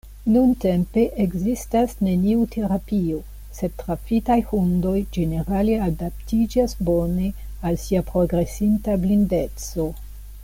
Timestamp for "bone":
6.89-7.29